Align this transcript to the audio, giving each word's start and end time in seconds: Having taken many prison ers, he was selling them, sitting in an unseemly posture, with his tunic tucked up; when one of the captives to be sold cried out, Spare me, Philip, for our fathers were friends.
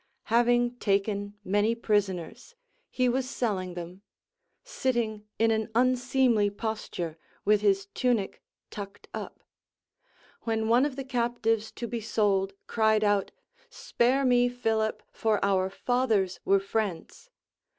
Having 0.33 0.77
taken 0.79 1.35
many 1.43 1.75
prison 1.75 2.17
ers, 2.19 2.55
he 2.89 3.07
was 3.07 3.29
selling 3.29 3.75
them, 3.75 4.01
sitting 4.63 5.27
in 5.37 5.51
an 5.51 5.69
unseemly 5.75 6.49
posture, 6.49 7.19
with 7.45 7.61
his 7.61 7.85
tunic 7.93 8.41
tucked 8.71 9.09
up; 9.13 9.43
when 10.41 10.67
one 10.67 10.87
of 10.87 10.95
the 10.95 11.05
captives 11.05 11.71
to 11.73 11.87
be 11.87 12.01
sold 12.01 12.53
cried 12.65 13.03
out, 13.03 13.29
Spare 13.69 14.25
me, 14.25 14.49
Philip, 14.49 15.03
for 15.11 15.37
our 15.45 15.69
fathers 15.69 16.39
were 16.45 16.59
friends. 16.59 17.29